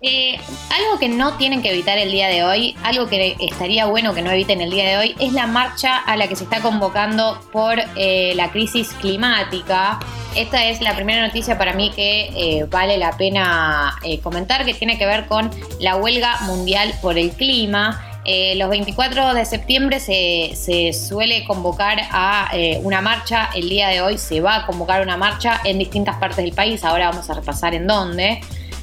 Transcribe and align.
Eh, 0.00 0.38
algo 0.70 1.00
que 1.00 1.08
no 1.08 1.36
tienen 1.38 1.60
que 1.60 1.72
evitar 1.72 1.98
el 1.98 2.12
día 2.12 2.28
de 2.28 2.44
hoy, 2.44 2.76
algo 2.84 3.08
que 3.08 3.34
estaría 3.40 3.86
bueno 3.86 4.14
que 4.14 4.22
no 4.22 4.30
eviten 4.30 4.60
el 4.60 4.70
día 4.70 4.88
de 4.90 4.96
hoy, 4.96 5.16
es 5.18 5.32
la 5.32 5.48
marcha 5.48 5.96
a 5.96 6.16
la 6.16 6.28
que 6.28 6.36
se 6.36 6.44
está 6.44 6.60
convocando 6.60 7.40
por 7.50 7.80
eh, 7.96 8.32
la 8.36 8.52
crisis 8.52 8.90
climática. 9.00 9.98
Esta 10.36 10.66
es 10.66 10.80
la 10.80 10.94
primera 10.94 11.26
noticia 11.26 11.58
para 11.58 11.72
mí 11.72 11.90
que 11.90 12.30
eh, 12.36 12.64
vale 12.70 12.96
la 12.96 13.16
pena 13.16 13.98
comentar, 14.22 14.64
que 14.64 14.72
tiene 14.72 14.98
que 14.98 15.04
ver 15.04 15.26
con 15.26 15.50
la 15.80 15.96
huelga 15.96 16.42
mundial 16.42 16.94
por 17.02 17.18
el 17.18 17.32
clima. 17.32 18.20
los 18.54 18.70
24 18.70 19.34
de 19.34 19.44
septiembre 19.46 19.98
se, 19.98 20.52
se 20.54 20.92
suele 20.92 21.44
convocar 21.44 21.98
a 22.12 22.52
una 22.84 23.00
marcha, 23.00 23.50
el 23.52 23.68
día 23.68 23.88
de 23.88 24.00
hoy 24.00 24.16
se 24.16 24.40
va 24.40 24.58
a 24.58 24.66
convocar 24.66 25.02
una 25.02 25.16
marcha 25.16 25.60
en 25.64 25.76
distintas 25.76 26.18
partes 26.18 26.44
del 26.44 26.52
país, 26.52 26.84
ahora 26.84 27.10
vamos 27.10 27.28
a 27.30 27.34
repasar 27.34 27.74
en 27.74 27.88
dónde. 27.88 28.40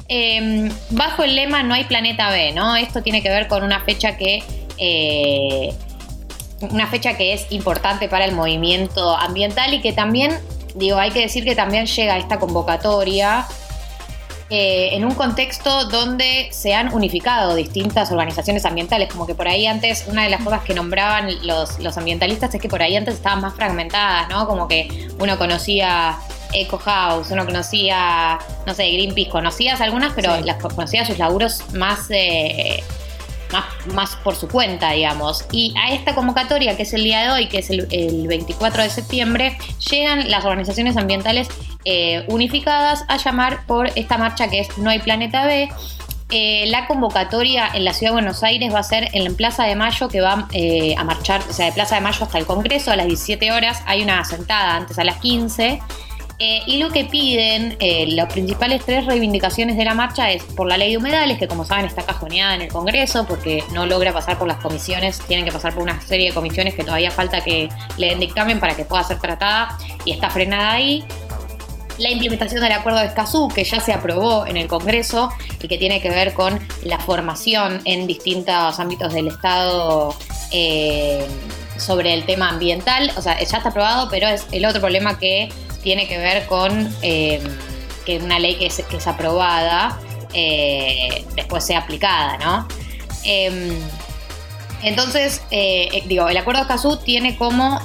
Em, 0.08 0.70
bajo 0.90 1.24
el 1.24 1.34
lema 1.34 1.62
No 1.62 1.74
hay 1.74 1.84
planeta 1.84 2.30
B, 2.30 2.52
¿no? 2.52 2.76
Esto 2.76 3.02
tiene 3.02 3.22
que 3.22 3.28
ver 3.28 3.48
con 3.48 3.62
una 3.62 3.80
fecha 3.80 4.16
que. 4.16 4.42
Eh, 4.78 5.74
una 6.60 6.86
fecha 6.86 7.16
que 7.16 7.34
es 7.34 7.46
importante 7.50 8.08
para 8.08 8.24
el 8.24 8.32
movimiento 8.32 9.14
ambiental 9.14 9.74
y 9.74 9.82
que 9.82 9.92
también, 9.92 10.38
digo, 10.74 10.98
hay 10.98 11.10
que 11.10 11.20
decir 11.20 11.44
que 11.44 11.54
también 11.54 11.84
llega 11.84 12.16
esta 12.16 12.38
convocatoria 12.38 13.46
eh, 14.48 14.90
en 14.92 15.04
un 15.04 15.14
contexto 15.14 15.86
donde 15.86 16.48
se 16.52 16.72
han 16.72 16.94
unificado 16.94 17.56
distintas 17.56 18.12
organizaciones 18.12 18.64
ambientales, 18.64 19.08
como 19.12 19.26
que 19.26 19.34
por 19.34 19.48
ahí 19.48 19.66
antes, 19.66 20.04
una 20.06 20.22
de 20.22 20.30
las 20.30 20.40
cosas 20.42 20.62
que 20.62 20.72
nombraban 20.72 21.28
los, 21.46 21.80
los 21.80 21.98
ambientalistas 21.98 22.54
es 22.54 22.60
que 22.60 22.68
por 22.68 22.80
ahí 22.80 22.96
antes 22.96 23.16
estaban 23.16 23.40
más 23.40 23.54
fragmentadas, 23.54 24.28
¿no? 24.28 24.46
Como 24.46 24.68
que 24.68 25.08
uno 25.18 25.36
conocía 25.36 26.16
Eco 26.52 26.78
House, 26.78 27.30
uno 27.30 27.44
conocía, 27.44 28.38
no 28.66 28.74
sé, 28.74 28.90
Greenpeace, 28.90 29.30
conocías 29.30 29.80
algunas, 29.80 30.12
pero 30.14 30.40
las 30.40 30.56
conocía 30.56 31.04
sus 31.04 31.18
laburos 31.18 31.62
más, 31.74 32.06
eh, 32.10 32.82
más, 33.52 33.64
más, 33.94 34.16
por 34.16 34.34
su 34.34 34.48
cuenta, 34.48 34.92
digamos. 34.92 35.44
Y 35.52 35.74
a 35.78 35.92
esta 35.92 36.14
convocatoria, 36.14 36.76
que 36.76 36.82
es 36.82 36.92
el 36.92 37.04
día 37.04 37.22
de 37.22 37.30
hoy, 37.30 37.48
que 37.48 37.58
es 37.58 37.70
el, 37.70 37.86
24 38.26 38.82
de 38.82 38.90
septiembre, 38.90 39.58
llegan 39.90 40.30
las 40.30 40.44
organizaciones 40.44 40.96
ambientales 40.96 41.48
eh, 41.84 42.24
unificadas 42.28 43.04
a 43.08 43.16
llamar 43.16 43.64
por 43.66 43.90
esta 43.94 44.18
marcha 44.18 44.48
que 44.48 44.60
es 44.60 44.78
No 44.78 44.90
hay 44.90 44.98
Planeta 44.98 45.46
B. 45.46 45.68
Eh, 46.28 46.64
la 46.66 46.88
convocatoria 46.88 47.68
en 47.72 47.84
la 47.84 47.92
ciudad 47.92 48.10
de 48.10 48.14
Buenos 48.14 48.42
Aires 48.42 48.74
va 48.74 48.80
a 48.80 48.82
ser 48.82 49.10
en 49.12 49.22
la 49.22 49.30
Plaza 49.30 49.62
de 49.62 49.76
Mayo, 49.76 50.08
que 50.08 50.20
va 50.20 50.32
a 50.32 51.04
marchar, 51.04 51.40
o 51.48 51.52
sea, 51.52 51.66
de 51.66 51.72
Plaza 51.72 51.94
de 51.94 52.00
Mayo 52.00 52.24
hasta 52.24 52.38
el 52.38 52.46
Congreso 52.46 52.90
a 52.90 52.96
las 52.96 53.06
17 53.06 53.52
horas. 53.52 53.80
Hay 53.86 54.02
una 54.02 54.24
sentada 54.24 54.74
antes 54.74 54.98
a 54.98 55.04
las 55.04 55.18
15. 55.18 55.80
Eh, 56.38 56.62
y 56.66 56.76
lo 56.78 56.90
que 56.90 57.06
piden, 57.06 57.76
eh, 57.80 58.06
las 58.08 58.30
principales 58.30 58.84
tres 58.84 59.06
reivindicaciones 59.06 59.76
de 59.78 59.84
la 59.86 59.94
marcha 59.94 60.30
es 60.30 60.42
por 60.42 60.68
la 60.68 60.76
ley 60.76 60.90
de 60.90 60.98
humedales, 60.98 61.38
que 61.38 61.48
como 61.48 61.64
saben 61.64 61.86
está 61.86 62.02
cajoneada 62.02 62.54
en 62.54 62.62
el 62.62 62.68
Congreso 62.68 63.26
porque 63.26 63.64
no 63.72 63.86
logra 63.86 64.12
pasar 64.12 64.38
por 64.38 64.46
las 64.46 64.58
comisiones, 64.58 65.18
tienen 65.26 65.46
que 65.46 65.52
pasar 65.52 65.72
por 65.72 65.82
una 65.82 65.98
serie 66.02 66.28
de 66.28 66.34
comisiones 66.34 66.74
que 66.74 66.84
todavía 66.84 67.10
falta 67.10 67.40
que 67.40 67.70
le 67.96 68.08
den 68.08 68.20
dictamen 68.20 68.60
para 68.60 68.76
que 68.76 68.84
pueda 68.84 69.02
ser 69.04 69.18
tratada 69.18 69.78
y 70.04 70.12
está 70.12 70.28
frenada 70.28 70.72
ahí. 70.72 71.04
La 71.96 72.10
implementación 72.10 72.60
del 72.60 72.72
acuerdo 72.72 72.98
de 72.98 73.06
Escazú, 73.06 73.48
que 73.48 73.64
ya 73.64 73.80
se 73.80 73.94
aprobó 73.94 74.44
en 74.44 74.58
el 74.58 74.66
Congreso 74.66 75.30
y 75.62 75.68
que 75.68 75.78
tiene 75.78 76.02
que 76.02 76.10
ver 76.10 76.34
con 76.34 76.60
la 76.82 76.98
formación 76.98 77.80
en 77.86 78.06
distintos 78.06 78.78
ámbitos 78.78 79.14
del 79.14 79.28
Estado. 79.28 80.14
Eh, 80.52 81.26
sobre 81.78 82.14
el 82.14 82.24
tema 82.24 82.48
ambiental, 82.48 83.12
o 83.18 83.20
sea, 83.20 83.38
ya 83.38 83.58
está 83.58 83.68
aprobado, 83.68 84.08
pero 84.10 84.28
es 84.28 84.46
el 84.50 84.64
otro 84.64 84.80
problema 84.80 85.18
que 85.18 85.50
tiene 85.86 86.08
que 86.08 86.18
ver 86.18 86.46
con 86.46 86.92
eh, 87.00 87.40
que 88.04 88.18
una 88.18 88.40
ley 88.40 88.56
que 88.56 88.66
es, 88.66 88.82
que 88.90 88.96
es 88.96 89.06
aprobada 89.06 90.00
eh, 90.32 91.24
después 91.36 91.64
sea 91.64 91.78
aplicada, 91.78 92.36
¿no? 92.38 92.66
Entonces, 94.86 95.42
eh, 95.50 96.02
digo, 96.06 96.28
el 96.28 96.36
Acuerdo 96.36 96.64
de 96.64 97.04
tiene 97.04 97.36
como 97.36 97.80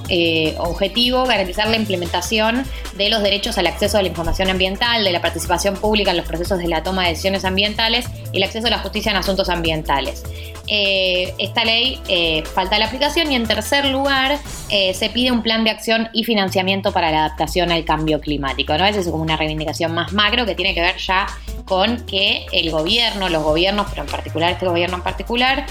objetivo 0.59 1.25
garantizar 1.25 1.67
la 1.67 1.75
implementación 1.75 2.63
de 2.95 3.09
los 3.09 3.23
derechos 3.23 3.57
al 3.57 3.65
acceso 3.65 3.97
a 3.97 4.01
la 4.03 4.07
información 4.07 4.49
ambiental, 4.49 5.03
de 5.03 5.11
la 5.11 5.19
participación 5.19 5.75
pública 5.75 6.11
en 6.11 6.17
los 6.17 6.27
procesos 6.27 6.59
de 6.59 6.67
la 6.67 6.83
toma 6.83 7.03
de 7.03 7.09
decisiones 7.09 7.43
ambientales 7.43 8.05
y 8.31 8.37
el 8.37 8.43
acceso 8.43 8.67
a 8.67 8.69
la 8.69 8.79
justicia 8.79 9.11
en 9.11 9.17
asuntos 9.17 9.49
ambientales. 9.49 10.23
Eh, 10.67 11.33
esta 11.37 11.65
ley 11.65 11.99
eh, 12.07 12.43
falta 12.45 12.79
la 12.79 12.85
aplicación 12.85 13.31
y 13.31 13.35
en 13.35 13.45
tercer 13.45 13.85
lugar 13.85 14.39
eh, 14.69 14.93
se 14.93 15.09
pide 15.09 15.31
un 15.31 15.41
plan 15.41 15.63
de 15.63 15.69
acción 15.69 16.07
y 16.13 16.23
financiamiento 16.23 16.93
para 16.93 17.11
la 17.11 17.25
adaptación 17.25 17.71
al 17.71 17.83
cambio 17.83 18.21
climático. 18.21 18.77
¿no? 18.77 18.85
Esa 18.85 18.99
es 18.99 19.07
como 19.07 19.23
una 19.23 19.35
reivindicación 19.35 19.93
más 19.93 20.13
macro 20.13 20.45
que 20.45 20.55
tiene 20.55 20.73
que 20.73 20.81
ver 20.81 20.97
ya 20.97 21.27
con 21.65 22.05
que 22.05 22.45
el 22.51 22.71
gobierno, 22.71 23.29
los 23.29 23.43
gobiernos, 23.43 23.87
pero 23.89 24.03
en 24.03 24.09
particular 24.09 24.51
este 24.51 24.65
gobierno 24.65 24.97
en 24.97 25.03
particular, 25.03 25.65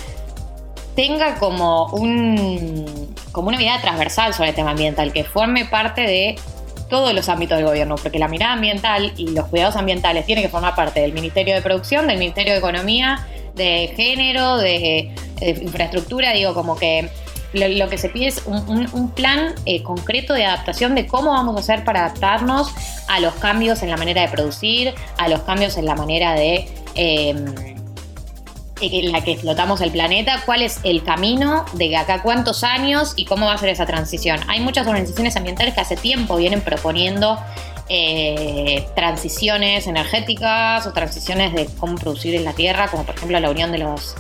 tenga 0.94 1.36
como, 1.36 1.86
un, 1.86 3.14
como 3.32 3.48
una 3.48 3.58
mirada 3.58 3.80
transversal 3.80 4.34
sobre 4.34 4.50
el 4.50 4.54
tema 4.54 4.70
ambiental, 4.70 5.12
que 5.12 5.24
forme 5.24 5.64
parte 5.64 6.02
de 6.02 6.36
todos 6.90 7.14
los 7.14 7.28
ámbitos 7.28 7.56
del 7.56 7.66
gobierno, 7.66 7.94
porque 7.94 8.18
la 8.18 8.28
mirada 8.28 8.52
ambiental 8.52 9.12
y 9.16 9.28
los 9.28 9.46
cuidados 9.46 9.76
ambientales 9.76 10.26
tienen 10.26 10.44
que 10.44 10.50
formar 10.50 10.74
parte 10.74 11.00
del 11.00 11.12
Ministerio 11.12 11.54
de 11.54 11.62
Producción, 11.62 12.08
del 12.08 12.18
Ministerio 12.18 12.52
de 12.52 12.58
Economía, 12.58 13.26
de 13.54 13.92
género, 13.96 14.56
de, 14.58 15.14
infraestructura, 15.40 16.32
digo, 16.32 16.52
como 16.52 16.76
que 16.76 17.08
lo, 17.52 17.88
que 17.88 17.98
se 17.98 18.08
pide 18.08 18.26
es 18.26 18.42
un, 18.46 19.10
plan 19.14 19.54
eh, 19.66 19.82
concreto 19.82 20.34
de 20.34 20.44
adaptación 20.44 20.94
de 20.94 21.06
cómo 21.06 21.30
vamos 21.30 21.56
a 21.56 21.60
hacer 21.60 21.84
para 21.84 22.06
adaptarnos 22.06 22.72
a 23.08 23.20
los 23.20 23.34
cambios 23.34 23.82
en 23.82 23.90
la 23.90 23.96
manera 23.96 24.22
de 24.22 24.28
producir, 24.28 24.94
a 25.16 25.28
los 25.28 25.40
cambios 25.42 25.76
en 25.78 25.86
la 25.86 25.94
manera 25.94 26.34
de... 26.34 26.68
Em, 26.94 27.79
en 28.80 29.12
la 29.12 29.22
que 29.22 29.32
explotamos 29.32 29.80
el 29.80 29.90
planeta, 29.90 30.42
cuál 30.46 30.62
es 30.62 30.80
el 30.84 31.02
camino 31.02 31.64
de 31.74 31.96
acá 31.96 32.22
cuántos 32.22 32.64
años 32.64 33.12
y 33.16 33.24
cómo 33.24 33.46
va 33.46 33.54
a 33.54 33.58
ser 33.58 33.68
esa 33.68 33.86
transición. 33.86 34.40
Hay 34.48 34.60
muchas 34.60 34.86
organizaciones 34.86 35.36
ambientales 35.36 35.74
que 35.74 35.80
hace 35.80 35.96
tiempo 35.96 36.36
vienen 36.36 36.60
proponiendo 36.60 37.38
eh, 37.88 38.86
transiciones 38.94 39.86
energéticas 39.86 40.86
o 40.86 40.92
transiciones 40.92 41.52
de 41.52 41.66
cómo 41.78 41.96
producir 41.96 42.34
en 42.34 42.44
la 42.44 42.52
tierra, 42.52 42.88
como 42.88 43.04
por 43.04 43.16
ejemplo 43.16 43.38
la 43.40 43.50
Unión 43.50 43.72
de 43.72 43.78
los, 43.78 44.14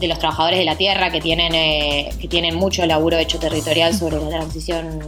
de 0.00 0.08
los 0.08 0.18
Trabajadores 0.18 0.58
de 0.58 0.64
la 0.64 0.76
Tierra, 0.76 1.10
que 1.10 1.20
tienen, 1.20 1.54
eh, 1.54 2.10
que 2.20 2.28
tienen 2.28 2.54
mucho 2.54 2.86
laburo 2.86 3.18
hecho 3.18 3.38
territorial 3.38 3.94
sobre 3.94 4.16
la 4.18 4.28
transición 4.28 5.00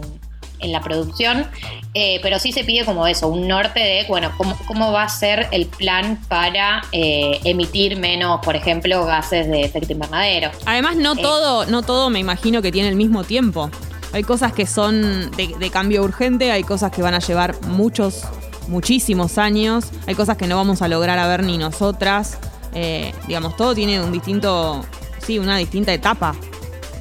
en 0.60 0.72
la 0.72 0.80
producción, 0.80 1.46
eh, 1.94 2.18
pero 2.22 2.38
sí 2.38 2.52
se 2.52 2.64
pide 2.64 2.84
como 2.84 3.06
eso, 3.06 3.28
un 3.28 3.48
norte 3.48 3.80
de, 3.80 4.04
bueno, 4.08 4.32
cómo, 4.36 4.56
cómo 4.66 4.92
va 4.92 5.04
a 5.04 5.08
ser 5.08 5.48
el 5.52 5.66
plan 5.66 6.18
para 6.28 6.82
emitir 6.92 7.96
menos, 7.96 8.40
por 8.44 8.56
ejemplo, 8.56 9.04
gases 9.04 9.48
de 9.48 9.62
efecto 9.62 9.92
invernadero. 9.92 10.50
Además, 10.64 10.96
no 10.96 11.16
todo, 11.16 11.66
no 11.66 11.82
todo 11.82 12.10
me 12.10 12.18
imagino 12.18 12.62
que 12.62 12.72
tiene 12.72 12.88
el 12.88 12.96
mismo 12.96 13.24
tiempo. 13.24 13.70
Hay 14.12 14.22
cosas 14.22 14.52
que 14.52 14.66
son 14.66 15.30
de, 15.32 15.70
cambio 15.70 16.02
urgente, 16.02 16.50
hay 16.50 16.62
cosas 16.62 16.90
que 16.90 17.02
van 17.02 17.14
a 17.14 17.18
llevar 17.18 17.60
muchos, 17.66 18.22
muchísimos 18.68 19.36
años, 19.38 19.86
hay 20.06 20.14
cosas 20.14 20.36
que 20.36 20.46
no 20.46 20.56
vamos 20.56 20.80
a 20.82 20.88
lograr 20.88 21.18
a 21.18 21.26
ver 21.26 21.42
ni 21.42 21.58
nosotras. 21.58 22.38
Eh, 22.74 23.12
digamos, 23.26 23.56
todo 23.56 23.74
tiene 23.74 24.00
un 24.00 24.12
distinto, 24.12 24.84
sí, 25.18 25.38
una 25.38 25.58
distinta 25.58 25.92
etapa 25.92 26.34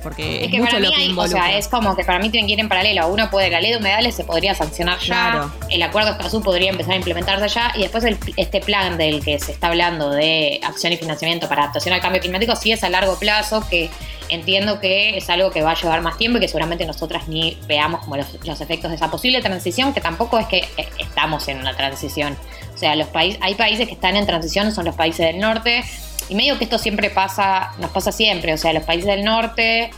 porque 0.06 0.46
es, 0.46 0.52
que 0.52 0.60
para 0.62 0.80
mí 0.80 1.16
o 1.18 1.28
sea, 1.28 1.58
es 1.58 1.68
como 1.68 1.96
que 1.96 2.04
para 2.04 2.20
mí 2.20 2.30
tienen 2.30 2.46
que 2.46 2.54
ir 2.54 2.60
en 2.60 2.70
paralelo. 2.70 3.08
Uno 3.08 3.28
puede, 3.32 3.50
la 3.50 3.60
ley 3.60 3.72
de 3.72 3.78
humedales 3.78 4.14
se 4.14 4.24
podría 4.24 4.54
sancionar 4.54 5.00
ya, 5.00 5.52
el 5.72 5.82
acuerdo 5.82 6.10
de 6.10 6.18
Escazú 6.18 6.44
podría 6.44 6.70
empezar 6.70 6.94
a 6.94 6.98
implementarse 6.98 7.48
ya, 7.48 7.72
y 7.74 7.80
después 7.80 8.06
este 8.38 8.62
plan 8.62 9.00
del 9.00 9.26
que 9.26 9.40
se 9.40 9.52
está 9.52 9.70
hablando 9.70 10.12
de 10.12 10.60
acción 10.64 10.94
y 10.94 10.98
financiamiento 10.98 11.50
para 11.50 11.64
adaptación 11.64 11.96
al 11.96 12.02
cambio 12.02 12.22
climático 12.22 12.56
sí 12.56 12.72
es 12.72 12.84
a 12.84 12.90
largo 12.90 13.18
plazo, 13.18 13.68
que 13.68 13.90
entiendo 14.30 14.80
que 14.80 15.18
es 15.18 15.28
algo 15.32 15.50
que 15.50 15.64
va 15.64 15.72
a 15.72 15.76
llevar 15.76 16.02
más 16.02 16.20
tiempo 16.20 16.38
y 16.38 16.42
que 16.42 16.50
seguramente 16.50 16.86
nosotras 16.86 17.28
ni 17.28 17.58
veamos 17.68 18.02
como 18.02 18.16
los, 18.18 18.62
efectos 18.62 18.92
de 18.92 18.98
esa 18.98 19.10
posible 19.10 19.42
transición, 19.42 19.92
que 19.92 20.02
tampoco 20.02 20.38
es 20.38 20.46
que 20.46 20.58
eh, 20.78 20.88
estamos 21.00 21.48
en 21.48 21.58
una 21.58 21.76
transición. 21.76 22.38
O 22.76 22.78
sea, 22.78 22.96
los 22.96 23.08
países, 23.08 23.42
hay 23.42 23.56
países 23.56 23.88
que 23.88 23.96
están 23.96 24.16
en 24.18 24.28
transición, 24.28 24.72
son 24.72 24.86
los 24.86 24.94
países 24.94 25.26
del 25.26 25.40
norte, 25.40 25.84
y 26.30 26.36
medio 26.36 26.58
que 26.58 26.64
esto 26.64 26.78
siempre 26.78 27.10
pasa, 27.10 27.72
nos 27.80 27.92
pasa 27.92 28.12
siempre, 28.12 28.54
o 28.54 28.58
sea, 28.58 28.72
los 28.72 28.84
países 28.84 29.08
del 29.08 29.24
norte 29.24 29.92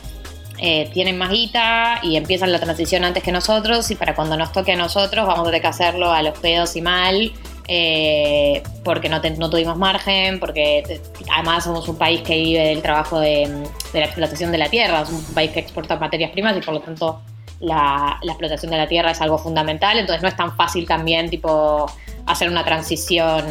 eh, 0.58 0.90
tienen 0.92 1.16
más 1.18 1.30
guita 1.30 2.00
y 2.02 2.16
empiezan 2.16 2.50
la 2.50 2.58
transición 2.58 3.04
antes 3.04 3.22
que 3.22 3.30
nosotros 3.30 3.90
y 3.90 3.94
para 3.94 4.14
cuando 4.14 4.36
nos 4.36 4.52
toque 4.52 4.72
a 4.72 4.76
nosotros 4.76 5.26
vamos 5.26 5.42
a 5.42 5.44
tener 5.44 5.60
que 5.60 5.68
hacerlo 5.68 6.12
a 6.12 6.22
los 6.22 6.38
pedos 6.38 6.74
y 6.74 6.82
mal 6.82 7.32
eh, 7.68 8.62
porque 8.82 9.10
no, 9.10 9.20
no, 9.20 9.50
tuvimos 9.50 9.76
margen, 9.76 10.40
porque 10.40 11.00
además 11.30 11.64
somos 11.64 11.86
un 11.86 11.96
país 11.96 12.22
que 12.22 12.34
vive 12.34 12.68
del 12.68 12.80
trabajo 12.80 13.20
de, 13.20 13.46
la 13.92 14.04
explotación 14.04 14.50
de 14.50 14.58
la 14.58 14.70
tierra, 14.70 15.04
somos 15.04 15.28
un 15.28 15.34
país 15.34 15.50
que 15.50 15.60
exporta 15.60 15.96
materias 15.96 16.30
primas 16.30 16.56
y 16.56 16.60
por 16.60 16.74
lo 16.74 16.80
tanto 16.80 17.20
la, 17.60 18.18
la, 18.22 18.32
explotación 18.32 18.70
de 18.70 18.78
la 18.78 18.88
tierra 18.88 19.10
es 19.10 19.20
algo 19.20 19.36
fundamental, 19.36 19.98
entonces 19.98 20.22
no 20.22 20.28
es 20.28 20.36
tan 20.36 20.56
fácil 20.56 20.86
también 20.86 21.28
tipo 21.28 21.86
hacer 22.24 22.48
una 22.48 22.64
transición 22.64 23.44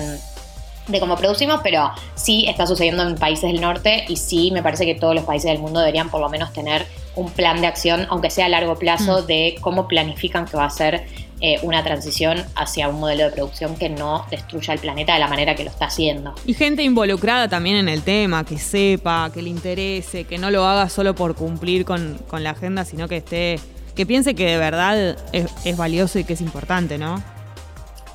de 0.88 1.00
cómo 1.00 1.16
producimos, 1.18 1.60
pero 1.64 1.92
sí 2.16 2.46
está 2.48 2.66
sucediendo 2.68 3.04
en 3.04 3.16
países 3.16 3.52
del 3.52 3.62
norte 3.62 4.06
y 4.08 4.16
sí 4.18 4.52
me 4.52 4.64
parece 4.64 4.86
que 4.86 4.96
todos 4.96 5.14
los 5.16 5.24
países 5.26 5.52
del 5.52 5.60
mundo 5.60 5.80
deberían 5.80 6.10
por 6.10 6.22
lo 6.22 6.30
menos 6.30 6.54
tener 6.54 6.86
un 7.16 7.30
plan 7.32 7.60
de 7.62 7.68
acción, 7.68 8.06
aunque 8.10 8.30
sea 8.30 8.46
a 8.46 8.50
largo 8.50 8.76
plazo, 8.78 9.24
Mm. 9.24 9.26
de 9.26 9.56
cómo 9.62 9.88
planifican 9.88 10.46
que 10.46 10.56
va 10.56 10.66
a 10.66 10.70
ser 10.70 11.06
eh, 11.40 11.60
una 11.62 11.84
transición 11.84 12.44
hacia 12.56 12.90
un 12.90 13.00
modelo 13.00 13.26
de 13.26 13.30
producción 13.32 13.76
que 13.76 13.90
no 13.90 14.26
destruya 14.32 14.74
el 14.74 14.80
planeta 14.80 15.14
de 15.14 15.20
la 15.20 15.28
manera 15.28 15.54
que 15.56 15.64
lo 15.64 15.70
está 15.70 15.86
haciendo. 15.86 16.34
Y 16.48 16.56
gente 16.56 16.82
involucrada 16.82 17.48
también 17.48 17.76
en 17.76 17.90
el 17.90 18.02
tema, 18.02 18.44
que 18.44 18.58
sepa, 18.58 19.30
que 19.32 19.44
le 19.44 19.50
interese, 19.50 20.24
que 20.24 20.40
no 20.40 20.50
lo 20.50 20.66
haga 20.66 20.90
solo 20.90 21.14
por 21.14 21.36
cumplir 21.36 21.86
con, 21.86 22.18
con 22.28 22.44
la 22.44 22.52
agenda, 22.52 22.86
sino 22.86 23.08
que 23.08 23.18
esté, 23.18 23.60
que 23.96 24.06
piense 24.08 24.34
que 24.34 24.48
de 24.48 24.58
verdad 24.58 25.16
es, 25.32 25.46
es 25.64 25.78
valioso 25.78 26.18
y 26.18 26.24
que 26.24 26.34
es 26.34 26.42
importante, 26.42 26.98
¿no? 26.98 27.22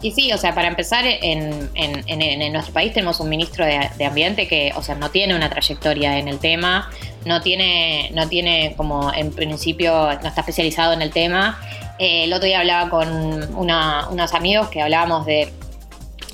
Y 0.03 0.11
sí, 0.11 0.33
o 0.33 0.39
sea, 0.39 0.53
para 0.55 0.67
empezar, 0.69 1.05
en, 1.07 1.71
en- 1.75 2.05
en- 2.09 2.53
nuestro 2.53 2.75
país 2.75 2.93
tenemos 2.93 3.21
un 3.21 3.29
ministro 3.29 3.65
de, 3.65 3.89
de 3.97 4.05
Ambiente 4.05 4.49
que, 4.49 4.73
o 4.77 4.83
sea, 4.83 4.97
no 4.97 5.11
tiene 5.11 5.35
una 5.37 5.49
trayectoria 5.49 6.19
en 6.19 6.27
el 6.29 6.39
tema, 6.41 6.91
no 7.25 7.41
tiene, 7.41 8.11
no 8.13 8.29
tiene 8.29 8.75
como 8.77 9.13
en 9.15 9.33
principio, 9.33 9.93
no 10.21 10.29
está 10.29 10.41
especializado 10.41 10.93
en 10.93 11.03
el 11.03 11.11
tema. 11.13 11.61
Eh, 12.01 12.25
el 12.25 12.33
otro 12.33 12.47
día 12.47 12.59
hablaba 12.59 12.91
con 12.91 13.09
unos 13.57 14.35
amigos 14.35 14.69
que 14.71 14.83
hablábamos 14.83 15.25
de, 15.25 15.53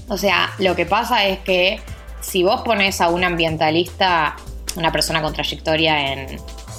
o 0.09 0.17
sea, 0.17 0.49
lo 0.59 0.75
que 0.75 0.87
pasa 0.87 1.27
es 1.27 1.39
que 1.41 1.79
si 2.23 2.43
vos 2.43 2.63
pones 2.63 3.03
a 3.03 3.09
un 3.11 3.23
ambientalista, 3.23 4.37
una 4.77 4.91
persona 4.93 5.21
con 5.21 5.35
trayectoria 5.35 6.13
en, 6.15 6.39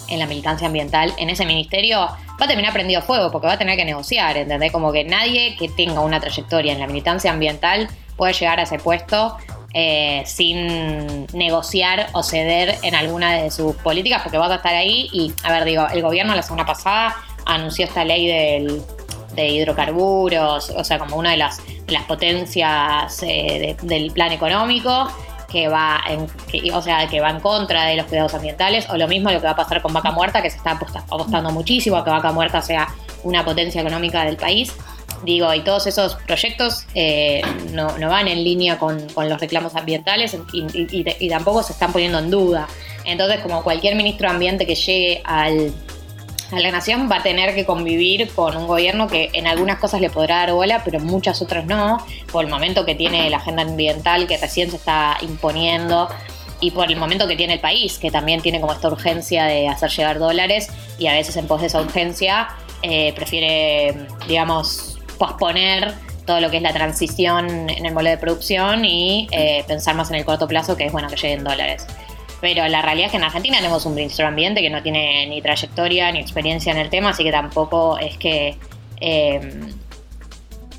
en 0.09 0.19
la 0.19 0.25
militancia 0.25 0.67
ambiental, 0.67 1.13
en 1.17 1.29
ese 1.29 1.45
ministerio, 1.45 1.99
va 2.01 2.45
a 2.45 2.47
terminar 2.47 2.73
prendido 2.73 3.01
fuego 3.01 3.31
porque 3.31 3.47
va 3.47 3.53
a 3.53 3.57
tener 3.57 3.75
que 3.77 3.85
negociar, 3.85 4.37
¿entendés? 4.37 4.71
Como 4.71 4.91
que 4.91 5.03
nadie 5.03 5.55
que 5.57 5.67
tenga 5.69 6.01
una 6.01 6.19
trayectoria 6.19 6.73
en 6.73 6.79
la 6.79 6.87
militancia 6.87 7.31
ambiental 7.31 7.89
puede 8.17 8.33
llegar 8.33 8.59
a 8.59 8.63
ese 8.63 8.79
puesto 8.79 9.37
eh, 9.73 10.23
sin 10.25 11.27
negociar 11.33 12.07
o 12.13 12.23
ceder 12.23 12.75
en 12.81 12.95
alguna 12.95 13.33
de 13.35 13.51
sus 13.51 13.75
políticas 13.75 14.21
porque 14.23 14.37
vas 14.37 14.51
a 14.51 14.55
estar 14.55 14.73
ahí 14.73 15.09
y, 15.13 15.31
a 15.43 15.51
ver, 15.51 15.63
digo, 15.65 15.85
el 15.93 16.01
gobierno 16.01 16.33
la 16.35 16.41
semana 16.41 16.65
pasada 16.65 17.15
anunció 17.45 17.85
esta 17.85 18.03
ley 18.03 18.27
del, 18.27 18.81
de 19.35 19.47
hidrocarburos, 19.47 20.71
o 20.71 20.83
sea, 20.83 20.97
como 20.99 21.17
una 21.17 21.31
de 21.31 21.37
las, 21.37 21.61
potencias 22.07 23.23
eh, 23.23 23.75
de- 23.81 23.87
del 23.87 24.11
plan 24.11 24.31
económico 24.31 25.07
que 25.51 25.67
va 25.67 26.01
en, 26.07 26.27
o 26.73 26.81
sea, 26.81 27.07
que 27.07 27.19
va 27.21 27.29
en 27.29 27.39
contra 27.39 27.85
de 27.85 27.95
los 27.95 28.05
cuidados 28.05 28.33
ambientales, 28.33 28.89
o 28.89 28.97
lo 28.97 29.07
mismo 29.07 29.31
lo 29.31 29.39
que 29.39 29.45
va 29.45 29.51
a 29.51 29.55
pasar 29.55 29.81
con 29.81 29.93
Vaca 29.93 30.11
Muerta, 30.11 30.41
que 30.41 30.49
se 30.49 30.57
está 30.57 30.71
aposta- 30.71 31.03
apostando 31.09 31.51
muchísimo 31.51 31.97
a 31.97 32.03
que 32.03 32.09
Vaca 32.11 32.31
Muerta 32.31 32.61
sea 32.61 32.87
una 33.23 33.43
potencia 33.43 33.81
económica 33.81 34.23
del 34.25 34.37
país. 34.37 34.73
Digo, 35.23 35.53
y 35.53 35.61
todos 35.61 35.85
esos 35.85 36.15
proyectos 36.15 36.85
eh, 36.95 37.41
no, 37.73 37.97
no 37.97 38.07
van 38.07 38.29
en 38.29 38.41
línea 38.41 38.77
con, 38.79 39.05
con 39.09 39.27
los 39.27 39.41
reclamos 39.41 39.75
ambientales 39.75 40.37
y, 40.53 40.65
y- 41.01 41.29
tampoco 41.29 41.61
se 41.61 41.73
están 41.73 41.91
poniendo 41.91 42.19
en 42.19 42.29
duda. 42.31 42.67
Entonces, 43.03 43.39
como 43.41 43.61
cualquier 43.63 43.95
ministro 43.95 44.29
de 44.29 44.33
Ambiente 44.35 44.65
que 44.65 44.75
llegue 44.75 45.21
al, 45.25 45.73
la 46.51 46.71
nación 46.71 47.09
va 47.11 47.17
a 47.17 47.23
tener 47.23 47.53
que 47.53 47.65
convivir 47.65 48.29
con 48.29 48.57
un 48.57 48.67
gobierno 48.67 49.07
que 49.07 49.29
en 49.33 49.47
algunas 49.47 49.77
cosas 49.79 50.01
le 50.01 50.09
podrá 50.09 50.37
dar 50.37 50.53
bola, 50.53 50.81
pero 50.83 50.97
en 50.97 51.05
muchas 51.05 51.41
otras 51.41 51.65
no, 51.65 52.03
por 52.31 52.43
el 52.43 52.49
momento 52.49 52.85
que 52.85 52.95
tiene 52.95 53.29
la 53.29 53.37
agenda 53.37 53.61
ambiental 53.61 54.27
que 54.27 54.37
recién 54.37 54.69
se 54.69 54.77
está 54.77 55.17
imponiendo 55.21 56.09
y 56.59 56.71
por 56.71 56.89
el 56.89 56.97
momento 56.97 57.27
que 57.27 57.35
tiene 57.35 57.53
el 57.53 57.59
país, 57.59 57.99
que 57.99 58.11
también 58.11 58.41
tiene 58.41 58.59
como 58.59 58.73
esta 58.73 58.87
urgencia 58.87 59.45
de 59.45 59.67
hacer 59.67 59.91
llegar 59.91 60.19
dólares 60.19 60.69
y 60.97 61.07
a 61.07 61.13
veces 61.13 61.37
en 61.37 61.47
pos 61.47 61.61
de 61.61 61.67
esa 61.67 61.81
urgencia 61.81 62.49
eh, 62.81 63.13
prefiere, 63.13 64.07
digamos, 64.27 64.99
posponer 65.17 65.93
todo 66.25 66.41
lo 66.41 66.49
que 66.49 66.57
es 66.57 66.63
la 66.63 66.73
transición 66.73 67.69
en 67.69 67.85
el 67.85 67.93
modelo 67.93 68.11
de 68.11 68.17
producción 68.17 68.85
y 68.85 69.27
eh, 69.31 69.63
pensar 69.67 69.95
más 69.95 70.09
en 70.09 70.15
el 70.15 70.25
corto 70.25 70.47
plazo, 70.47 70.77
que 70.77 70.85
es 70.85 70.91
bueno 70.91 71.09
que 71.09 71.15
lleguen 71.15 71.43
dólares. 71.43 71.85
Pero 72.41 72.67
la 72.67 72.81
realidad 72.81 73.07
es 73.07 73.11
que 73.11 73.17
en 73.17 73.23
Argentina 73.23 73.57
tenemos 73.57 73.85
un 73.85 73.95
ministro 73.95 74.23
de 74.23 74.29
Ambiente 74.29 74.61
que 74.61 74.69
no 74.69 74.81
tiene 74.81 75.27
ni 75.27 75.41
trayectoria 75.41 76.11
ni 76.11 76.19
experiencia 76.19 76.71
en 76.71 76.77
el 76.77 76.89
tema, 76.89 77.09
así 77.09 77.23
que 77.23 77.31
tampoco 77.31 77.97
es 77.97 78.17
que 78.17 78.57
eh, 79.01 79.61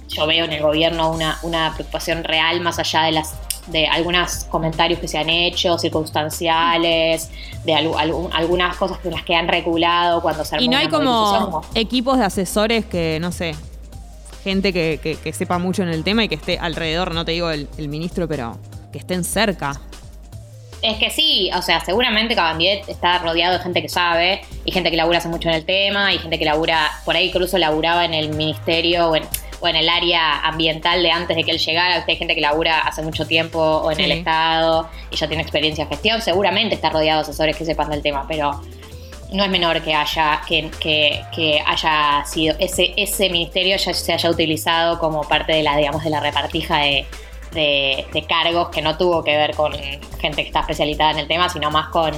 yo 0.09 0.27
veo 0.27 0.45
en 0.47 0.53
el 0.53 0.63
gobierno 0.63 1.11
una, 1.11 1.39
una 1.43 1.73
preocupación 1.75 2.25
real 2.25 2.61
más 2.61 2.79
allá 2.79 3.03
de 3.03 3.13
las 3.13 3.35
de 3.67 3.87
algunos 3.87 4.45
comentarios 4.45 4.99
que 4.99 5.07
se 5.07 5.19
han 5.19 5.29
hecho, 5.29 5.79
circunstanciales, 5.79 7.31
de 7.65 7.75
algún- 7.75 8.33
algunas 8.33 8.77
cosas 8.77 8.99
con 8.99 9.13
las 9.13 9.23
que 9.23 9.35
han 9.37 9.47
reculado 9.49 10.23
cuando 10.23 10.45
se 10.45 10.57
armó 10.57 10.65
Y 10.65 10.69
no 10.69 10.79
hay 10.79 10.89
como 10.89 11.63
equipos 11.75 12.19
de 12.19 12.25
asesores 12.25 12.85
que, 12.87 13.19
no 13.21 13.31
sé, 13.33 13.55
gente 14.43 14.73
que, 14.73 14.99
que- 15.03 15.17
que 15.17 15.33
sepa 15.33 15.59
mucho 15.59 15.83
en 15.83 15.91
el 15.91 16.03
tema 16.03 16.25
y 16.25 16.29
que 16.29 16.35
esté 16.37 16.59
alrededor, 16.59 17.15
no 17.15 17.25
te 17.25 17.33
digo 17.33 17.51
el, 17.51 17.69
el 17.77 17.89
ministro, 17.89 18.27
pero 18.27 18.59
que 18.93 18.99
estén 18.99 19.23
cerca. 19.25 19.81
Es 20.83 20.97
que 20.97 21.11
sí, 21.11 21.51
o 21.55 21.61
sea, 21.61 21.81
seguramente 21.81 22.35
Cabandier 22.35 22.81
está 22.89 23.19
rodeado 23.19 23.59
de 23.59 23.63
gente 23.63 23.83
que 23.83 23.89
sabe 23.91 24.41
y 24.65 24.73
gente 24.73 24.91
que 24.91 24.97
labura 24.97 25.19
hace 25.19 25.29
mucho 25.29 25.49
en 25.51 25.57
el 25.57 25.65
tema 25.67 26.13
y 26.15 26.19
gente 26.19 26.39
que 26.39 26.45
labura, 26.47 26.91
por 27.05 27.15
ahí 27.17 27.27
incluso 27.29 27.59
laburaba 27.59 28.07
en 28.07 28.15
el 28.15 28.31
ministerio 28.31 29.11
o 29.11 29.17
en, 29.17 29.25
o 29.61 29.69
en 29.69 29.77
el 29.77 29.91
área 29.91 30.41
ambiental 30.41 31.03
de 31.03 31.11
antes 31.11 31.37
de 31.37 31.45
que 31.45 31.51
él 31.51 31.59
llegara. 31.59 32.03
Hay 32.09 32.17
gente 32.17 32.35
que 32.35 32.41
labura 32.41 32.79
hace 32.81 33.03
mucho 33.03 33.27
tiempo 33.27 33.59
o 33.61 33.91
en 33.91 33.99
Sí. 33.99 34.05
el 34.05 34.13
Estado 34.13 34.89
y 35.11 35.17
ya 35.17 35.29
tiene 35.29 35.43
experiencia 35.43 35.85
en 35.85 35.91
gestión. 35.91 36.23
Seguramente 36.23 36.75
está 36.77 36.89
rodeado 36.89 37.19
de 37.23 37.29
asesores 37.29 37.57
que 37.59 37.67
sepan 37.67 37.91
del 37.91 38.01
tema, 38.01 38.25
pero 38.27 38.59
no 39.33 39.45
es 39.45 39.51
menor 39.51 39.83
que 39.83 39.95
haya, 39.95 40.41
que, 40.49 40.71
que- 40.81 41.21
que 41.37 41.63
haya 41.67 42.25
sido, 42.25 42.57
ese, 42.59 42.95
ese 42.97 43.29
ministerio 43.29 43.77
ya 43.77 43.93
se 43.93 44.13
haya 44.15 44.31
utilizado 44.31 44.99
como 44.99 45.21
parte 45.25 45.53
de 45.53 45.63
la, 45.63 45.77
digamos, 45.77 46.03
de 46.03 46.09
la 46.11 46.21
repartija 46.21 46.79
de, 46.79 47.07
de- 47.53 48.07
de 48.13 48.27
cargos 48.27 48.69
que 48.71 48.83
no 48.83 48.97
tuvo 48.97 49.23
que 49.25 49.37
ver 49.37 49.55
con 49.55 49.73
gente 49.73 50.43
que 50.43 50.49
está 50.49 50.61
especializada 50.61 51.13
en 51.13 51.19
el 51.19 51.29
tema, 51.29 51.49
sino 51.49 51.71
más 51.71 51.89
con 51.89 52.13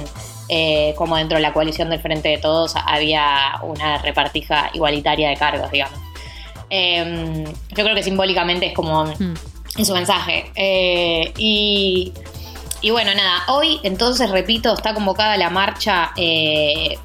eh, 0.49 0.93
como 0.97 1.15
dentro 1.15 1.37
de 1.37 1.41
la 1.41 1.53
coalición 1.53 1.89
del 1.89 2.01
Frente 2.01 2.27
de 2.29 2.37
Todos 2.37 2.75
había 2.85 3.59
una 3.63 3.97
repartija 3.99 4.69
igualitaria 4.73 5.29
de 5.29 5.37
cargos, 5.37 5.71
digamos. 5.71 5.97
Eh, 6.69 7.43
yo 7.69 7.83
creo 7.83 7.95
que 7.95 8.03
simbólicamente 8.03 8.67
es 8.67 8.73
como 8.73 9.05
Mm. 9.05 9.35
su 9.85 9.93
mensaje. 9.93 10.51
Eh, 10.55 11.33
y, 11.37 12.11
y 12.81 12.89
bueno, 12.91 13.13
nada, 13.15 13.43
hoy 13.47 13.79
entonces, 13.83 14.29
repito, 14.29 14.73
está 14.73 14.93
convocada 14.93 15.37
la 15.37 15.49
marcha 15.49 16.11
eh, 16.17 16.97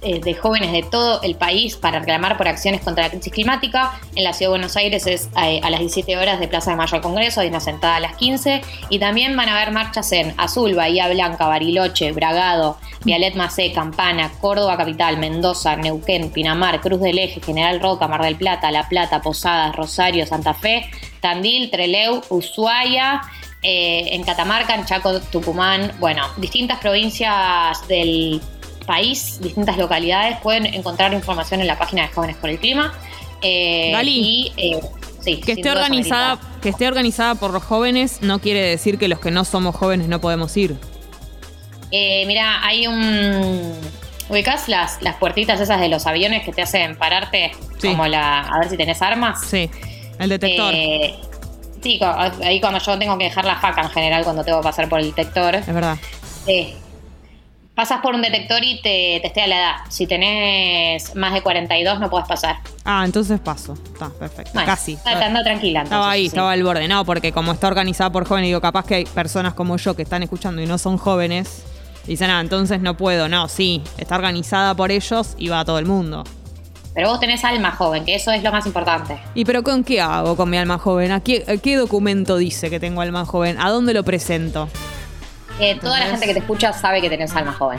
de 0.00 0.34
jóvenes 0.34 0.72
de 0.72 0.82
todo 0.82 1.20
el 1.22 1.34
país 1.34 1.76
para 1.76 1.98
reclamar 1.98 2.36
por 2.36 2.48
acciones 2.48 2.80
contra 2.80 3.04
la 3.04 3.10
crisis 3.10 3.32
climática. 3.32 4.00
En 4.14 4.24
la 4.24 4.32
Ciudad 4.32 4.50
de 4.50 4.58
Buenos 4.58 4.76
Aires 4.76 5.06
es 5.06 5.28
eh, 5.42 5.60
a 5.62 5.70
las 5.70 5.80
17 5.80 6.16
horas 6.16 6.40
de 6.40 6.48
Plaza 6.48 6.70
de 6.70 6.76
Mayo 6.76 6.96
al 6.96 7.02
Congreso, 7.02 7.40
hay 7.40 7.48
una 7.48 7.60
sentada 7.60 7.96
a 7.96 8.00
las 8.00 8.16
15. 8.16 8.62
Y 8.88 8.98
también 8.98 9.36
van 9.36 9.48
a 9.48 9.56
haber 9.56 9.72
marchas 9.72 10.10
en 10.12 10.34
Azul, 10.38 10.74
Bahía 10.74 11.08
Blanca, 11.08 11.46
Bariloche, 11.46 12.12
Bragado, 12.12 12.78
Vialet 13.04 13.34
Macé, 13.34 13.72
Campana, 13.72 14.30
Córdoba 14.40 14.76
Capital, 14.76 15.18
Mendoza, 15.18 15.76
Neuquén, 15.76 16.30
Pinamar, 16.30 16.80
Cruz 16.80 17.00
del 17.00 17.18
Eje, 17.18 17.40
General 17.40 17.80
Roca, 17.80 18.08
Mar 18.08 18.22
del 18.22 18.36
Plata, 18.36 18.70
La 18.70 18.88
Plata, 18.88 19.20
Posadas, 19.20 19.76
Rosario, 19.76 20.26
Santa 20.26 20.54
Fe, 20.54 20.90
Tandil, 21.20 21.70
Treleu, 21.70 22.22
Ushuaia, 22.30 23.20
eh, 23.62 24.08
en 24.12 24.22
Catamarca, 24.22 24.74
en 24.74 24.86
Chaco, 24.86 25.20
Tucumán, 25.20 25.92
bueno, 25.98 26.24
distintas 26.38 26.78
provincias 26.78 27.86
del 27.88 28.40
país, 28.90 29.38
distintas 29.40 29.76
localidades, 29.76 30.38
pueden 30.38 30.66
encontrar 30.66 31.12
información 31.14 31.60
en 31.60 31.68
la 31.68 31.78
página 31.78 32.02
de 32.02 32.08
Jóvenes 32.08 32.36
por 32.36 32.50
el 32.50 32.58
Clima. 32.58 32.92
Eh, 33.40 33.90
Gali, 33.92 34.12
y, 34.18 34.52
eh, 34.56 34.80
sí, 35.20 35.40
Que 35.40 35.52
esté, 35.52 35.70
organizada, 35.70 36.32
amerita. 36.32 36.60
que 36.60 36.68
esté 36.70 36.88
organizada 36.88 37.36
por 37.36 37.52
los 37.52 37.62
jóvenes 37.62 38.18
no 38.20 38.40
quiere 38.40 38.60
decir 38.62 38.98
que 38.98 39.06
los 39.06 39.20
que 39.20 39.30
no 39.30 39.44
somos 39.44 39.76
jóvenes 39.76 40.08
no 40.08 40.20
podemos 40.20 40.56
ir. 40.56 40.74
Eh, 41.92 42.24
mira, 42.26 42.64
hay 42.64 42.86
un. 42.88 43.72
¿Ubicás 44.28 44.68
las, 44.68 45.00
las 45.02 45.16
puertitas 45.16 45.60
esas 45.60 45.80
de 45.80 45.88
los 45.88 46.06
aviones 46.06 46.44
que 46.44 46.52
te 46.52 46.62
hacen 46.62 46.96
pararte? 46.96 47.52
Sí. 47.78 47.88
Como 47.88 48.06
la. 48.08 48.40
A 48.42 48.58
ver 48.60 48.70
si 48.70 48.76
tenés 48.76 49.00
armas. 49.02 49.40
Sí, 49.46 49.70
el 50.18 50.28
detector. 50.28 50.72
Eh, 50.74 51.14
sí, 51.82 51.98
ahí 52.44 52.60
cuando 52.60 52.78
yo 52.80 52.98
tengo 52.98 53.16
que 53.18 53.24
dejar 53.24 53.44
la 53.44 53.56
faca 53.56 53.82
en 53.82 53.90
general, 53.90 54.24
cuando 54.24 54.44
tengo 54.44 54.60
que 54.60 54.64
pasar 54.64 54.88
por 54.88 54.98
el 55.00 55.06
detector. 55.06 55.54
es 55.54 55.66
verdad. 55.66 55.96
eh, 56.46 56.74
pasas 57.80 58.02
por 58.02 58.14
un 58.14 58.20
detector 58.20 58.62
y 58.62 58.78
te 58.82 59.20
testea 59.22 59.46
la 59.46 59.56
edad. 59.56 59.76
Si 59.88 60.06
tenés 60.06 61.16
más 61.16 61.32
de 61.32 61.40
42, 61.40 61.98
no 61.98 62.10
puedes 62.10 62.28
pasar. 62.28 62.56
Ah, 62.84 63.04
entonces 63.06 63.40
paso. 63.40 63.72
Está, 63.72 64.10
perfecto. 64.10 64.50
Bueno, 64.52 64.66
Casi. 64.66 64.92
Está, 64.92 65.24
anda 65.24 65.42
tranquila. 65.42 65.84
Estaba 65.84 66.10
ahí, 66.10 66.24
sí. 66.24 66.26
estaba 66.26 66.52
al 66.52 66.62
borde. 66.62 66.86
No, 66.88 67.06
porque 67.06 67.32
como 67.32 67.52
está 67.52 67.68
organizada 67.68 68.12
por 68.12 68.26
jóvenes, 68.26 68.48
digo, 68.48 68.60
capaz 68.60 68.84
que 68.84 68.96
hay 68.96 69.04
personas 69.06 69.54
como 69.54 69.78
yo 69.78 69.96
que 69.96 70.02
están 70.02 70.22
escuchando 70.22 70.60
y 70.60 70.66
no 70.66 70.76
son 70.76 70.98
jóvenes. 70.98 71.64
Dicen, 72.06 72.28
ah, 72.28 72.42
entonces 72.42 72.82
no 72.82 72.98
puedo. 72.98 73.30
No, 73.30 73.48
sí, 73.48 73.82
está 73.96 74.16
organizada 74.16 74.74
por 74.74 74.90
ellos 74.90 75.34
y 75.38 75.48
va 75.48 75.60
a 75.60 75.64
todo 75.64 75.78
el 75.78 75.86
mundo. 75.86 76.24
Pero 76.94 77.08
vos 77.08 77.18
tenés 77.18 77.42
alma 77.44 77.70
joven, 77.70 78.04
que 78.04 78.14
eso 78.14 78.30
es 78.30 78.42
lo 78.42 78.52
más 78.52 78.66
importante. 78.66 79.18
¿Y 79.34 79.46
pero 79.46 79.62
con 79.62 79.84
qué 79.84 80.02
hago 80.02 80.36
con 80.36 80.50
mi 80.50 80.58
alma 80.58 80.76
joven? 80.76 81.12
¿A 81.12 81.20
qué, 81.20 81.46
a 81.48 81.56
qué 81.56 81.76
documento 81.76 82.36
dice 82.36 82.68
que 82.68 82.78
tengo 82.78 83.00
alma 83.00 83.24
joven? 83.24 83.56
¿A 83.58 83.70
dónde 83.70 83.94
lo 83.94 84.04
presento? 84.04 84.68
Eh, 85.60 85.78
toda 85.80 85.98
la 86.00 86.06
gente 86.06 86.26
que 86.26 86.32
te 86.32 86.38
escucha 86.40 86.72
sabe 86.72 87.00
que 87.00 87.08
tenés 87.10 87.34
alma 87.36 87.52
joven. 87.52 87.78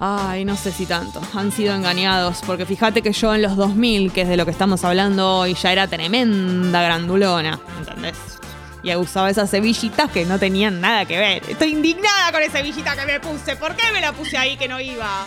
Ay, 0.00 0.44
no 0.44 0.56
sé 0.56 0.70
si 0.70 0.86
tanto. 0.86 1.20
Han 1.34 1.50
sido 1.50 1.74
engañados. 1.74 2.40
Porque 2.46 2.66
fíjate 2.66 3.02
que 3.02 3.12
yo 3.12 3.34
en 3.34 3.42
los 3.42 3.56
2000, 3.56 4.12
que 4.12 4.22
es 4.22 4.28
de 4.28 4.36
lo 4.36 4.44
que 4.44 4.52
estamos 4.52 4.84
hablando 4.84 5.38
hoy, 5.38 5.54
ya 5.54 5.72
era 5.72 5.88
tremenda 5.88 6.82
grandulona. 6.82 7.58
¿Entendés? 7.78 8.16
Y 8.82 8.94
usaba 8.94 9.28
esas 9.28 9.50
cebillitas 9.50 10.08
que 10.10 10.24
no 10.24 10.38
tenían 10.38 10.80
nada 10.80 11.04
que 11.04 11.18
ver. 11.18 11.42
Estoy 11.48 11.72
indignada 11.72 12.30
con 12.30 12.42
esa 12.42 12.60
hebillita 12.60 12.94
que 12.94 13.06
me 13.06 13.18
puse. 13.18 13.56
¿Por 13.56 13.74
qué 13.74 13.90
me 13.92 14.00
la 14.00 14.12
puse 14.12 14.38
ahí 14.38 14.56
que 14.56 14.68
no 14.68 14.78
iba? 14.78 15.26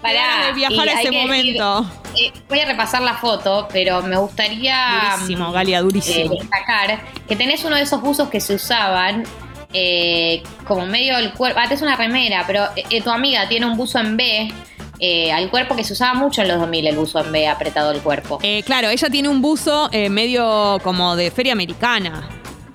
Pará, 0.00 0.46
de 0.46 0.52
viajar 0.54 0.88
a 0.88 0.92
ese 1.02 1.10
que 1.10 1.20
momento. 1.20 1.86
eh, 2.18 2.32
voy 2.48 2.60
a 2.60 2.64
repasar 2.64 3.02
la 3.02 3.18
foto, 3.18 3.68
pero 3.70 4.00
me 4.00 4.16
gustaría 4.16 5.12
Durísimo, 5.18 5.52
Galia, 5.52 5.82
durísimo. 5.82 6.32
eh, 6.32 6.38
destacar 6.40 7.00
que 7.28 7.36
tenés 7.36 7.62
uno 7.64 7.76
de 7.76 7.82
esos 7.82 8.00
buzos 8.00 8.30
que 8.30 8.40
se 8.40 8.54
usaban 8.54 9.24
eh, 9.72 10.42
como 10.66 10.86
medio 10.86 11.16
del 11.16 11.32
cuerpo. 11.32 11.58
Ah, 11.60 11.64
tenés 11.64 11.82
una 11.82 11.96
remera, 11.96 12.44
pero 12.46 12.64
eh, 12.76 13.00
tu 13.02 13.10
amiga 13.10 13.48
tiene 13.48 13.66
un 13.66 13.76
buzo 13.76 13.98
en 13.98 14.16
B 14.16 14.52
eh, 14.98 15.32
al 15.32 15.48
cuerpo 15.50 15.74
que 15.76 15.84
se 15.84 15.92
usaba 15.94 16.14
mucho 16.14 16.42
en 16.42 16.48
los 16.48 16.58
2000, 16.60 16.86
el 16.88 16.96
buzo 16.96 17.24
en 17.24 17.32
B 17.32 17.46
apretado 17.48 17.90
al 17.90 18.00
cuerpo. 18.02 18.38
Eh, 18.42 18.62
claro, 18.64 18.88
ella 18.88 19.08
tiene 19.08 19.28
un 19.28 19.40
buzo 19.40 19.88
eh, 19.92 20.10
medio 20.10 20.78
como 20.82 21.16
de 21.16 21.30
feria 21.30 21.52
americana, 21.52 22.28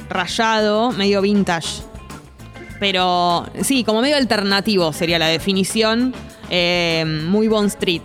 rayado, 0.10 0.92
medio 0.92 1.22
vintage. 1.22 1.84
Pero 2.80 3.46
sí, 3.62 3.84
como 3.84 4.02
medio 4.02 4.18
alternativo 4.18 4.92
sería 4.94 5.18
la 5.20 5.28
definición. 5.28 6.14
Eh, 6.50 7.04
muy 7.28 7.48
Bond 7.48 7.68
Street, 7.70 8.02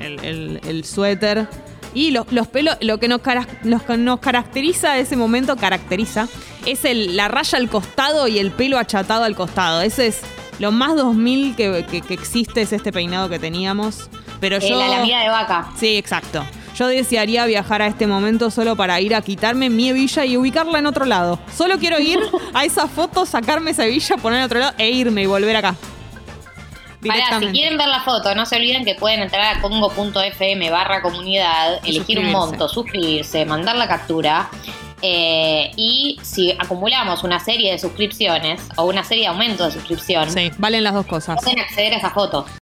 el, 0.00 0.18
el- 0.24 0.60
el 0.66 0.84
suéter. 0.84 1.46
Y 1.94 2.10
los, 2.10 2.30
los 2.32 2.46
pelos, 2.48 2.76
lo 2.80 2.98
que 2.98 3.08
nos, 3.08 3.20
nos- 3.64 4.20
caracteriza 4.20 4.98
ese 4.98 5.16
momento, 5.16 5.56
caracteriza, 5.56 6.28
es 6.70 6.84
el- 6.84 7.16
la 7.16 7.28
raya 7.28 7.58
al 7.58 7.68
costado 7.68 8.28
y 8.28 8.38
el 8.38 8.50
pelo 8.50 8.78
achatado 8.78 9.24
al 9.24 9.34
costado. 9.34 9.80
Ese 9.82 10.06
es 10.08 10.20
lo 10.58 10.72
más 10.72 10.96
2000 10.96 11.54
que, 11.56 11.84
que- 11.90 12.00
que 12.02 12.14
existe, 12.14 12.62
es 12.62 12.72
este 12.72 12.92
peinado 12.92 13.28
que 13.28 13.38
teníamos. 13.38 14.08
Pero 14.40 14.56
Eh, 14.56 14.68
yo... 14.68 14.78
la 14.78 14.88
lamida 14.88 15.20
de 15.22 15.28
vaca. 15.28 15.68
Sí, 15.78 15.96
exacto. 15.96 16.44
Yo 16.76 16.86
desearía 16.86 17.44
viajar 17.46 17.82
a 17.82 17.88
este 17.88 18.06
momento 18.06 18.52
solo 18.52 18.76
para 18.76 19.00
ir 19.00 19.12
a 19.14 19.20
quitarme 19.22 19.68
mi 19.68 19.88
hebilla 19.88 20.24
y 20.24 20.36
ubicarla 20.36 20.78
en 20.78 20.86
otro 20.86 21.06
lado. 21.06 21.40
Solo 21.56 21.76
quiero 21.78 21.98
ir 21.98 22.20
a 22.54 22.64
esa 22.64 22.86
foto, 22.86 23.26
sacarme 23.26 23.72
esa 23.72 23.84
hebilla, 23.86 24.16
ponerla 24.16 24.38
en 24.40 24.44
otro 24.44 24.58
lado 24.60 24.74
e 24.78 24.88
irme 24.90 25.22
y 25.22 25.26
volver 25.26 25.56
acá. 25.56 25.74
Pará, 27.06 27.38
si 27.38 27.46
quieren 27.46 27.78
ver 27.78 27.86
la 27.88 28.00
foto, 28.02 28.34
no 28.34 28.44
se 28.44 28.56
olviden 28.56 28.84
que 28.84 28.94
pueden 28.96 29.22
entrar 29.22 29.56
a 29.56 29.60
congo.fm 29.60 30.70
barra 30.70 31.00
comunidad, 31.00 31.78
elegir 31.84 32.18
un 32.18 32.30
monto, 32.32 32.68
suscribirse, 32.68 33.44
mandar 33.44 33.76
la 33.76 33.86
captura. 33.86 34.48
Eh, 35.02 35.70
y 35.76 36.18
si 36.22 36.52
acumulamos 36.52 37.24
una 37.24 37.38
serie 37.40 37.72
de 37.72 37.78
suscripciones 37.78 38.60
o 38.76 38.84
una 38.84 39.04
serie 39.04 39.24
de 39.24 39.28
aumentos 39.28 39.66
de 39.74 39.80
suscripción, 39.80 40.30
Sí, 40.30 40.50
valen 40.58 40.84
las 40.84 40.94
dos 40.94 41.06
cosas. 41.06 41.38
pueden 41.42 41.58
acceder 41.60 41.94
a 41.94 41.96
esa 41.98 42.10
foto. 42.10 42.46